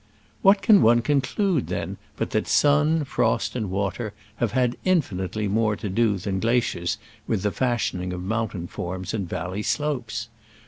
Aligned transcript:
What 0.41 0.63
can 0.63 0.81
one 0.81 1.01
conclude, 1.03 1.67
then, 1.67 1.97
but 2.17 2.31
that 2.31 2.47
sun, 2.47 3.03
frost 3.03 3.55
and 3.55 3.69
water 3.69 4.13
have 4.37 4.53
had 4.53 4.75
in 4.83 4.99
finitely 5.03 5.47
more 5.47 5.75
to 5.75 5.89
do 5.89 6.17
than 6.17 6.39
glaciers 6.39 6.97
with 7.27 7.43
the 7.43 7.51
fashioning 7.51 8.11
of 8.11 8.23
mountain 8.23 8.65
forms 8.65 9.13
and 9.13 9.29
valley 9.29 9.61
slopes? 9.61 10.27